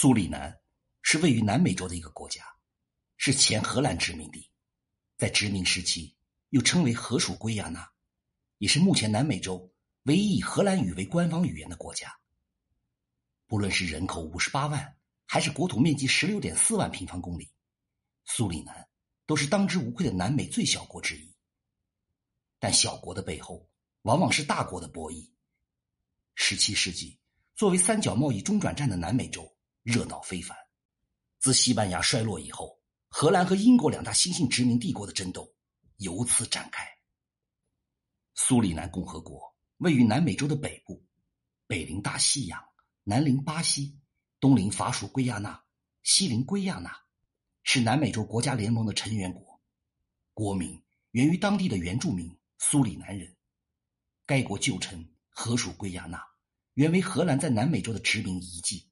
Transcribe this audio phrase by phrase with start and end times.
[0.00, 0.58] 苏里南
[1.02, 2.42] 是位于南美洲的一个国家，
[3.18, 4.50] 是前荷兰殖民地，
[5.18, 6.16] 在殖民时期
[6.48, 7.86] 又称为荷属圭亚那，
[8.56, 9.70] 也是目前南美洲
[10.04, 12.10] 唯一以荷兰语为官方语言的国家。
[13.46, 14.96] 不论是人口五十八万，
[15.26, 17.52] 还是国土面积十六点四万平方公里，
[18.24, 18.88] 苏里南
[19.26, 21.30] 都是当之无愧的南美最小国之一。
[22.58, 23.68] 但小国的背后，
[24.04, 25.28] 往往是大国的博弈。
[26.36, 27.20] 十七世纪，
[27.54, 29.49] 作为三角贸易中转站的南美洲。
[29.82, 30.56] 热闹非凡。
[31.38, 35.54] 自西班牙衰落以后，荷兰和英国两大新兴殖民帝国的争斗
[35.96, 36.86] 由此展开。
[38.34, 41.02] 苏里南共和国位于南美洲的北部，
[41.66, 42.62] 北临大西洋，
[43.04, 43.98] 南临巴西，
[44.38, 45.62] 东临法属圭亚那，
[46.02, 46.94] 西临圭亚那，
[47.62, 49.60] 是南美洲国家联盟的成员国。
[50.34, 53.34] 国名源于当地的原住民苏里南人。
[54.26, 56.22] 该国旧称荷属圭亚那，
[56.74, 58.89] 原为荷兰在南美洲的殖民遗迹。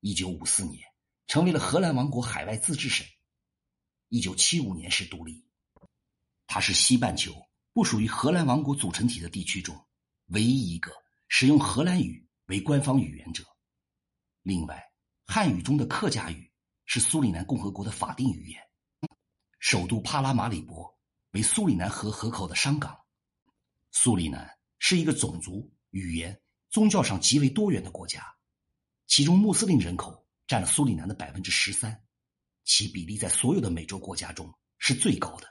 [0.00, 0.82] 一九五四年，
[1.26, 3.06] 成为了荷兰王国海外自治省。
[4.08, 5.44] 一九七五年是独立。
[6.46, 7.34] 它是西半球
[7.74, 9.78] 不属于荷兰王国组成体的地区中
[10.28, 10.90] 唯一一个
[11.28, 13.44] 使用荷兰语为官方语言者。
[14.42, 14.82] 另外，
[15.26, 16.50] 汉语中的客家语
[16.86, 18.60] 是苏里南共和国的法定语言。
[19.58, 20.98] 首都帕拉马里博
[21.32, 22.98] 为苏里南河河口的商港。
[23.92, 26.40] 苏里南是一个种族、语言、
[26.70, 28.34] 宗教上极为多元的国家。
[29.10, 32.00] 其中穆斯林人口占了苏里南的百分之十三，
[32.62, 35.48] 其比例在所有的美洲国家中是最高的。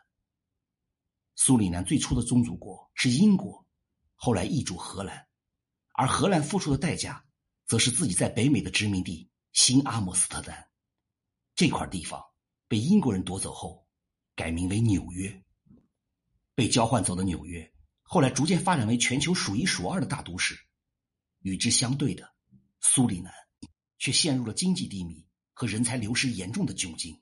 [1.36, 3.68] 苏里南最初的宗主国是英国，
[4.16, 5.28] 后来易主荷兰，
[5.94, 7.26] 而荷兰付出的代价，
[7.66, 10.70] 则是自己在北美的殖民地新阿姆斯特丹
[11.54, 12.24] 这块地方
[12.70, 13.86] 被英国人夺走后，
[14.36, 15.44] 改名为纽约。
[16.56, 17.70] 被交换走的纽约，
[18.04, 20.58] 后来逐渐发展为全球数一数二的大都市。
[21.42, 22.34] 与之相对的，
[22.80, 23.34] 苏里南。
[24.00, 27.22] 却陷入了经济低迷和人才流失严重的窘境。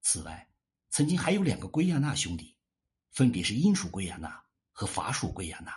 [0.00, 0.48] 此外，
[0.88, 2.56] 曾经还有两个圭亚那兄弟，
[3.10, 5.76] 分别是英属圭亚那和法属圭亚那。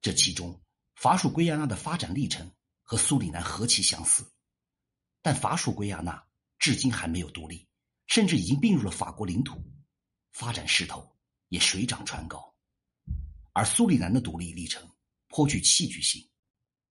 [0.00, 0.60] 这其中，
[0.96, 2.50] 法属圭亚那的发展历程
[2.82, 4.26] 和苏里南何其相似，
[5.22, 6.26] 但法属圭亚那
[6.58, 7.68] 至今还没有独立，
[8.06, 9.62] 甚至已经并入了法国领土，
[10.32, 11.16] 发展势头
[11.48, 12.54] 也水涨船高。
[13.52, 14.90] 而苏里南的独立历程
[15.28, 16.28] 颇具戏剧性，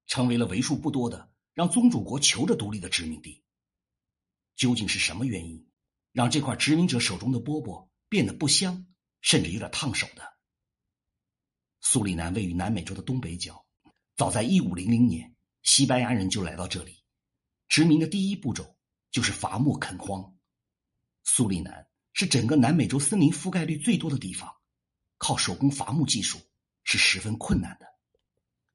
[0.05, 1.32] 成为了为数不多的。
[1.53, 3.43] 让宗主国求着独立的殖民地，
[4.55, 5.69] 究竟是什么原因，
[6.11, 8.87] 让这块殖民者手中的饽饽变得不香，
[9.21, 10.33] 甚至有点烫手的？
[11.81, 13.63] 苏里南位于南美洲的东北角，
[14.15, 17.03] 早在一五零零年，西班牙人就来到这里，
[17.67, 18.75] 殖民的第一步骤
[19.11, 20.35] 就是伐木垦荒。
[21.23, 24.51] 苏里南是整个南美洲森林覆盖率最多的地方，
[25.19, 26.39] 靠手工伐木技术
[26.83, 27.85] 是十分困难的。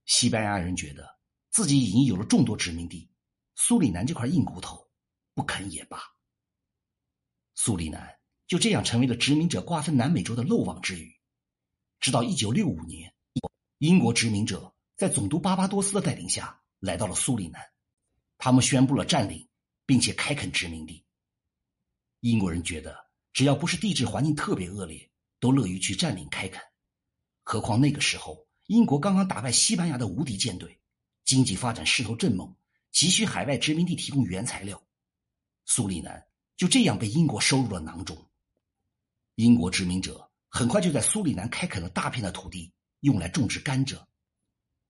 [0.05, 1.18] 西班牙人觉得。
[1.59, 3.11] 自己已经有了众多殖民地，
[3.57, 4.89] 苏里南这块硬骨头
[5.35, 6.01] 不啃也罢。
[7.57, 11.13] 苏里南就这样成为了殖民者瓜分南美洲的漏网之鱼。
[11.99, 13.13] 直到一九六五年，
[13.79, 17.61] 英国殖民者在总督巴巴多斯的带领下来到了苏里南，
[18.39, 19.49] 他们宣布了占领，
[19.85, 21.05] 并且开垦殖民地。
[22.21, 22.97] 英国人觉得，
[23.33, 25.11] 只要不是地质环境特别恶劣，
[25.41, 26.63] 都乐于去占领开垦。
[27.43, 30.78] 何况那个时候，英国刚刚打败西班牙的无敌舰队。
[31.29, 32.57] 经济发展势头正猛，
[32.91, 34.83] 急需海外殖民地提供原材料。
[35.67, 38.17] 苏里南就这样被英国收入了囊中。
[39.35, 44.03] 英国殖民者很快就在苏里南开垦了大片的土地，用来种植甘蔗。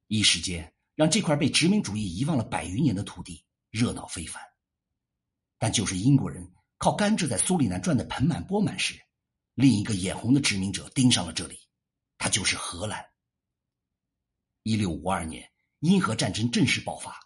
[0.07, 4.41] 一时间，让这块被殖民主义遗忘了百余年的土地热闹非凡。
[5.59, 8.95] 但就是英国人靠甘蔗在苏里南赚得盆满钵满时，
[9.55, 11.59] 另一个眼红的殖民者盯上了这里，
[12.17, 13.05] 他就是荷兰。
[14.63, 15.51] 一六五二年。
[15.81, 17.17] 英荷战争正式爆发，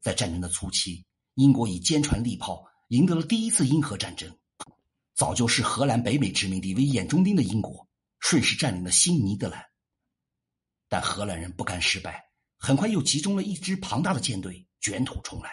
[0.00, 4.34] 在战争的初期，英国以坚船利炮赢得了第一次英荷战争。
[5.14, 7.86] 早就视荷兰北美殖民地为眼中钉的英国，
[8.20, 9.62] 顺势占领了新尼德兰。
[10.88, 12.24] 但荷兰人不甘失败，
[12.56, 15.50] 很快又集中了一支庞大的舰队，卷土重来。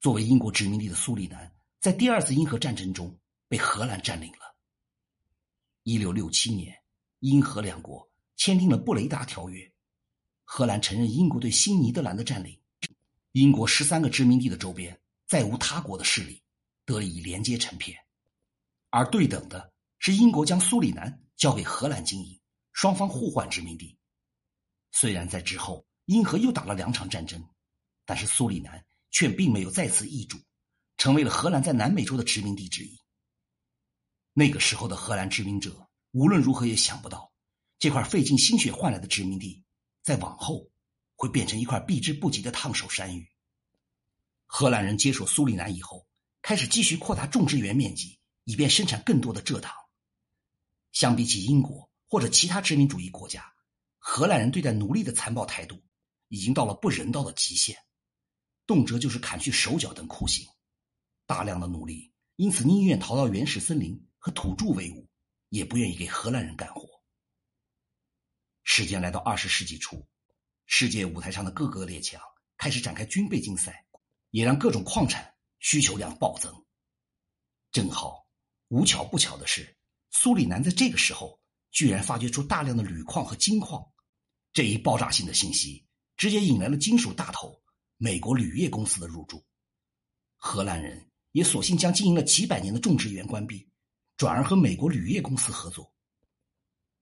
[0.00, 3.16] 作为英国殖民地的苏里南，在第二次英荷战争中
[3.48, 4.56] 被荷兰占领了。
[5.84, 6.76] 一六六七年，
[7.20, 9.71] 英荷两国签订了布雷达条约。
[10.44, 12.58] 荷兰承认英国对新尼德兰的占领，
[13.32, 16.42] 英国十三个殖民地的周边再无他国的势力
[16.84, 17.98] 得以连接成片，
[18.90, 22.38] 而对等的是英国将苏里南交给荷兰经营，
[22.72, 23.96] 双方互换殖民地。
[24.90, 27.42] 虽然在之后英荷又打了两场战争，
[28.04, 30.38] 但是苏里南却并没有再次易主，
[30.98, 32.98] 成为了荷兰在南美洲的殖民地之一。
[34.34, 37.32] 那个时候的荷兰殖民者无论如何也想不到，
[37.78, 39.62] 这块费尽心血换来的殖民地。
[40.02, 40.68] 在往后，
[41.14, 43.28] 会变成一块避之不及的烫手山芋。
[44.46, 46.06] 荷兰人接手苏里南以后，
[46.42, 49.74] 开始继续扩大种植园面积，以便生产更多的蔗糖。
[50.90, 53.50] 相比起英国或者其他殖民主义国家，
[53.98, 55.82] 荷兰人对待奴隶的残暴态度
[56.28, 57.78] 已经到了不人道的极限，
[58.66, 60.46] 动辄就是砍去手脚等酷刑。
[61.24, 65.08] 大量的奴隶因此宁愿逃到原始森林和土著为伍，
[65.48, 67.01] 也不愿意给荷兰人干活。
[68.64, 70.06] 时间来到二十世纪初，
[70.66, 72.20] 世界舞台上的各个列强
[72.56, 73.84] 开始展开军备竞赛，
[74.30, 76.52] 也让各种矿产需求量暴增。
[77.72, 78.26] 正好，
[78.68, 79.76] 无巧不巧的是，
[80.10, 83.84] 苏里南在这个时候居然发掘出大量的铝矿和金矿，
[84.52, 85.84] 这一爆炸性的信息
[86.16, 87.60] 直接引来了金属大头
[87.96, 89.44] 美国铝业公司的入驻。
[90.36, 93.68] 荷兰人也索性将经营了几百年的种植园关闭，
[94.16, 95.91] 转而和美国铝业公司合作。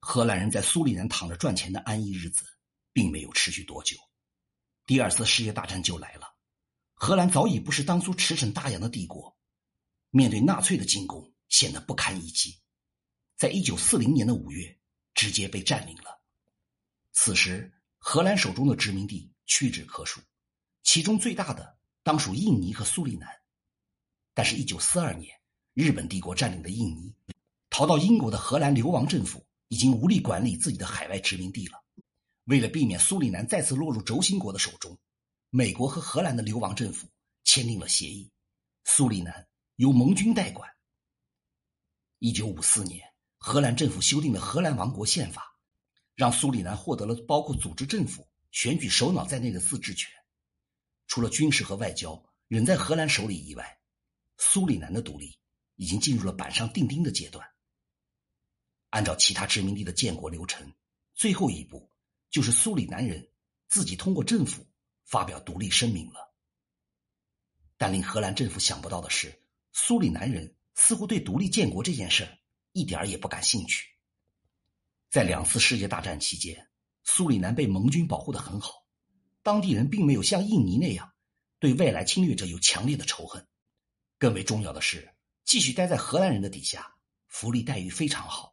[0.00, 2.44] 荷兰人在苏里南躺着赚钱的安逸日子，
[2.92, 3.96] 并没有持续多久。
[4.86, 6.34] 第二次世界大战就来了，
[6.94, 9.38] 荷兰早已不是当初驰骋大洋的帝国，
[10.08, 12.58] 面对纳粹的进攻，显得不堪一击。
[13.36, 14.80] 在一九四零年的五月，
[15.14, 16.20] 直接被占领了。
[17.12, 20.20] 此时，荷兰手中的殖民地屈指可数，
[20.82, 23.28] 其中最大的当属印尼和苏里南。
[24.32, 25.38] 但是，一九四二年，
[25.74, 27.14] 日本帝国占领的印尼，
[27.68, 29.46] 逃到英国的荷兰流亡政府。
[29.70, 31.80] 已经无力管理自己的海外殖民地了。
[32.44, 34.98] 为了避免苏里南再次落入轴心国的手中，
[35.48, 37.08] 美国和荷兰的流亡政府
[37.44, 38.28] 签订了协议，
[38.84, 39.46] 苏里南
[39.76, 40.68] 由盟军代管。
[42.18, 43.08] 一九五四年，
[43.38, 45.56] 荷兰政府修订了荷兰王国宪法，
[46.16, 50.10] 让苏里南获得了包括组织政府、选举首脑在内的自治权。
[51.06, 53.78] 除了军事和外交仍在荷兰手里以外，
[54.38, 55.38] 苏里南的独立
[55.76, 57.46] 已经进入了板上钉钉的阶段。
[58.90, 60.72] 按照其他殖民地的建国流程，
[61.14, 61.90] 最后一步
[62.30, 63.28] 就是苏里南人
[63.68, 64.66] 自己通过政府
[65.04, 66.34] 发表独立声明了。
[67.76, 69.42] 但令荷兰政府想不到的是，
[69.72, 72.28] 苏里南人似乎对独立建国这件事
[72.72, 73.88] 一点也不感兴趣。
[75.08, 76.68] 在两次世界大战期间，
[77.04, 78.86] 苏里南被盟军保护的很好，
[79.42, 81.12] 当地人并没有像印尼那样
[81.58, 83.46] 对外来侵略者有强烈的仇恨。
[84.18, 85.14] 更为重要的是，
[85.44, 86.94] 继续待在荷兰人的底下，
[87.28, 88.49] 福利待遇非常好。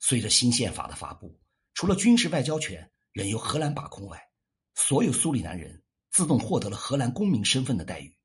[0.00, 1.38] 随着新宪法的发布，
[1.74, 4.20] 除了军事外交权仍由荷兰把控外，
[4.74, 8.16] 所有苏里南人自动获得了荷兰公民身份的待遇。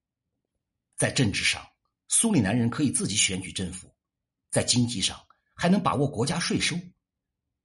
[0.95, 1.67] 在政治上，
[2.07, 3.89] 苏里南人可以自己选举政府；
[4.51, 5.19] 在经济上，
[5.55, 6.77] 还能把握国家税收，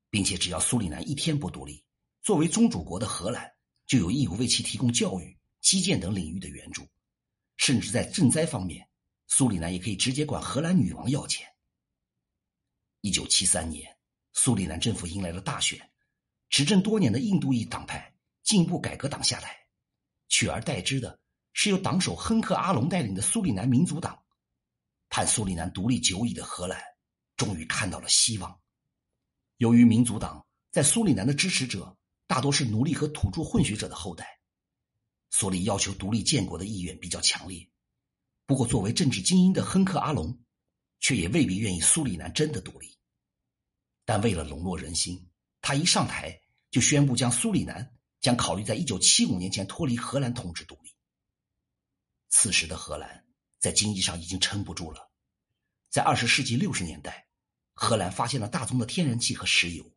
[0.09, 1.85] 并且只要苏里南一天不独立，
[2.23, 3.53] 作为宗主国的荷兰
[3.87, 6.89] 就有义务为其提供教育、基建等领域的援助。
[7.59, 8.89] 甚至在赈灾方面，
[9.27, 11.47] 苏里南也可以直接管荷兰女王要钱。
[13.03, 13.98] 一九七三年。
[14.41, 15.91] 苏里南政府迎来了大选，
[16.49, 18.15] 执政多年的印度裔党派
[18.45, 19.53] 进步改革党下台，
[20.29, 21.19] 取而代之的
[21.55, 24.23] 是由党首亨克·阿隆带领的苏里南民族党。
[25.09, 26.81] 盼苏里南独立久矣的荷兰，
[27.37, 28.61] 终于看到了希望。
[29.57, 31.99] 由于民族党在苏里南的支持者
[32.29, 34.39] 大多是奴隶和土著混血者的后代，
[35.31, 37.69] 所以要求独立建国的意愿比较强烈。
[38.47, 40.39] 不过，作为政治精英的亨克·阿隆，
[41.01, 42.97] 却也未必愿意苏里南真的独立。
[44.09, 45.29] 但为了笼络人心，
[45.61, 50.91] 他一上台就宣布将苏里南将考虑在一九七五年前脱离荷兰统治独立。
[52.31, 53.27] 此时的荷兰
[53.59, 55.13] 在经济上已经撑不住了。
[55.91, 57.29] 在二十世纪六十年代，
[57.75, 59.95] 荷兰发现了大宗的天然气和石油，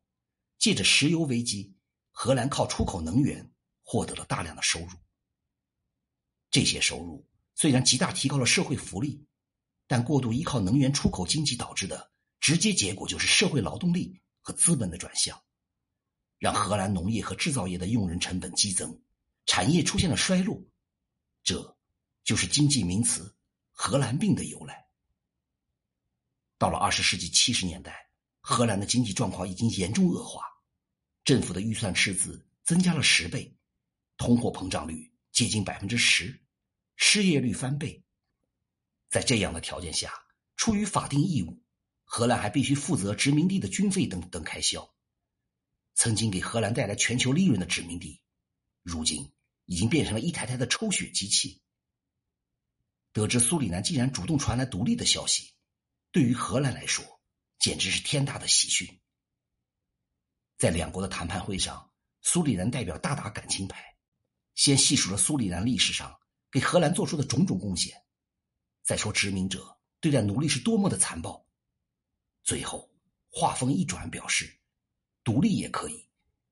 [0.60, 1.74] 借着石油危机，
[2.12, 3.50] 荷兰靠出口能源
[3.82, 4.89] 获得了大量的收入。
[6.50, 7.25] 这些收入
[7.56, 9.25] 虽然极大提高了社会福利，
[9.88, 12.11] 但过度依靠能源出口经济导致的。
[12.41, 15.41] 直接结果就是社会劳动力和资本的转向，
[16.39, 19.00] 让荷兰农业和制造业的用人成本激增，
[19.45, 20.60] 产业出现了衰落，
[21.43, 21.77] 这
[22.24, 23.36] 就是经济名词
[23.71, 24.88] “荷兰病”的由来。
[26.57, 30.43] 到了二十世纪七十年代，荷兰的经济状况已经严重恶化，
[31.24, 33.55] 政府的预算赤字增加了十倍，
[34.17, 36.41] 通货膨胀率接近百分之十，
[36.95, 38.03] 失业率翻倍。
[39.10, 40.12] 在这样的条件下，
[40.55, 41.62] 出于法定义务。
[42.13, 44.94] 荷兰还必须负责殖民地的军费等等开销。
[45.94, 48.22] 曾经给荷兰带来全球利润的殖民地，
[48.84, 49.32] 如今
[49.63, 51.62] 已经变成了一台台的抽血机器。
[53.13, 55.53] 得知苏里南竟然主动传来独立的消息，
[56.12, 57.01] 对于荷兰来说
[57.60, 59.00] 简直是天大的喜讯。
[60.58, 63.96] 在两国的谈判会上，苏里南代表大打感情牌，
[64.56, 66.13] 先细数了苏里南历史上
[66.51, 68.03] 给荷兰做出的种种贡献，
[68.84, 71.48] 再说殖民者对待奴隶是多么的残暴。
[72.43, 72.89] 最后，
[73.29, 74.60] 话锋一转，表示
[75.24, 76.05] 独立也可以，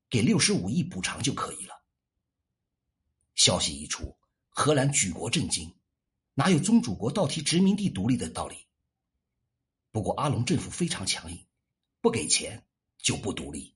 [0.08, 1.82] 给六十五亿补偿就可以了。
[3.34, 4.16] 消息一出，
[4.50, 5.74] 荷兰举国震惊，
[6.34, 8.66] 哪有宗主国倒提殖民地独立的道理？
[9.90, 11.46] 不过阿隆政府非常强硬，
[12.00, 12.64] 不给钱
[12.98, 13.74] 就不独立。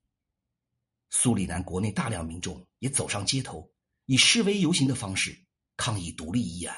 [1.10, 3.72] 苏里南国内大量民众也走上街头，
[4.04, 5.44] 以示威游行的方式
[5.76, 6.76] 抗议独立议案。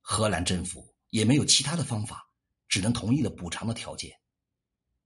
[0.00, 2.31] 荷兰政府也没有其他的方法，
[2.72, 4.18] 只能同意了补偿的条件。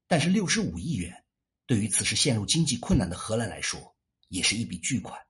[0.07, 1.25] 但是六十五亿元，
[1.67, 3.97] 对于此时陷入经济困难的荷兰来说，
[4.29, 5.21] 也是一笔巨款。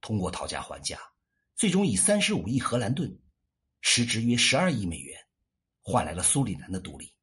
[0.00, 0.98] 通过讨价还价，
[1.56, 3.20] 最终以三十五亿荷兰盾，
[3.82, 5.14] 时值约十二亿美元，
[5.82, 7.14] 换来了苏里南的独立。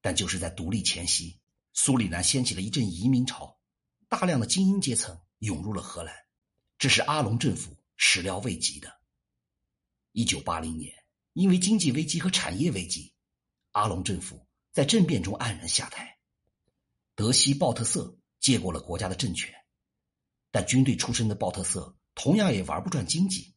[0.00, 1.40] 但就是在独立前夕，
[1.72, 3.58] 苏里南掀起了一阵移民潮，
[4.08, 6.14] 大量的精英阶层涌入了荷兰，
[6.78, 9.00] 这是阿隆政府始料未及的。
[10.12, 10.94] 一九八零年，
[11.34, 13.12] 因为经济危机和产业危机，
[13.72, 14.44] 阿隆政府。
[14.72, 16.18] 在政变中黯然下台，
[17.14, 19.54] 德西鲍特瑟接过了国家的政权，
[20.50, 23.54] 但军队出身的鲍特瑟同样也玩不转经济。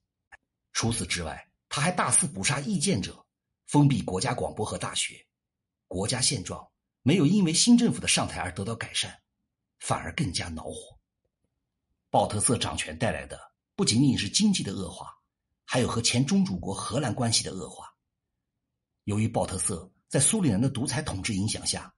[0.74, 3.26] 除此之外，他还大肆捕杀意见者，
[3.66, 5.26] 封闭国家广播和大学，
[5.88, 6.70] 国家现状
[7.02, 9.20] 没有因为新政府的上台而得到改善，
[9.80, 11.00] 反而更加恼火。
[12.12, 13.40] 鲍特瑟掌权带来的
[13.76, 15.12] 不仅仅是经济的恶化，
[15.68, 17.94] 还有和前宗主国荷兰关系的恶化。
[19.04, 19.92] 由于鲍特瑟。
[20.10, 21.94] 在苏里南的独裁统治影响下，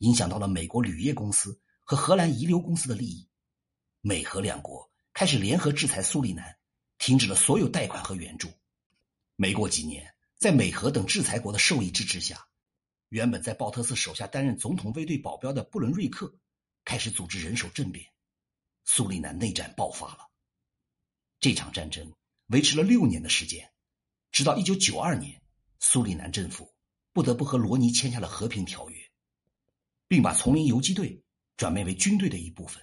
[0.00, 3.26] 影响到了美国铝业公司和荷兰遗留公司的利益。
[4.02, 6.58] 美荷两国开始联合制裁苏里南，
[6.98, 8.52] 停止了所有贷款和援助。
[9.36, 12.46] 没过几年，在美荷等制裁国的授意支持下，
[13.08, 16.30] 原本在鲍特斯手下担任总统卫队保镖的布伦瑞克
[16.84, 18.06] 开始组织人手政变，
[18.84, 20.28] 苏里南内战爆发了。
[21.40, 22.12] 这场战争
[22.46, 23.72] 维持了六年的时间，
[24.30, 25.42] 直到一九九二年，
[25.80, 26.72] 苏里南政府。
[27.12, 28.98] 不得不和罗尼签下了和平条约，
[30.08, 31.22] 并把丛林游击队
[31.56, 32.82] 转变为军队的一部分。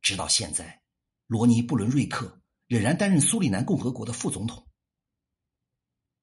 [0.00, 0.82] 直到现在，
[1.26, 4.66] 罗尼·布伦瑞克仍然担任苏里南共和国的副总统。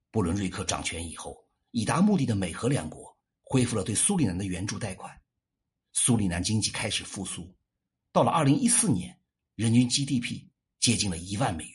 [0.10, 5.22] 布伦瑞克掌权以后，以达目的的美荷两国恢复了对苏里南的援助贷款，
[5.94, 7.56] 苏里南经济开始复苏。
[8.12, 9.22] 到了二零一四年，
[9.54, 10.50] 人均 GDP
[10.80, 11.75] 接近了一万美元。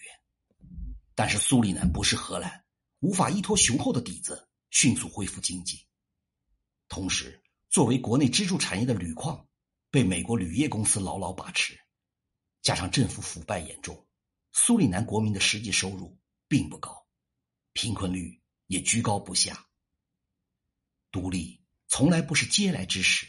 [1.21, 2.65] 但是苏里南不是荷兰，
[3.01, 4.49] 无法依托雄厚的底子。
[4.71, 5.87] 迅速恢复经济，
[6.89, 9.47] 同时，作为国内支柱产业的铝矿
[9.91, 11.79] 被美国铝业公司牢牢把持，
[12.63, 14.09] 加上政府腐败严重，
[14.53, 17.07] 苏里南国民的实际收入并不高，
[17.75, 19.69] 贫困率也居高不下。
[21.11, 23.27] 独立从来不是嗟来之食，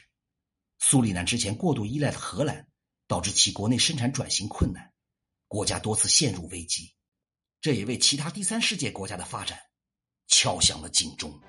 [0.80, 2.72] 苏里南之前过度依赖的荷兰，
[3.06, 4.94] 导致其国内生产转型困难，
[5.50, 6.96] 国家多次陷入危机，
[7.62, 9.58] 这也为其他第三世界国家的发展。
[10.28, 11.40] 敲响了警钟。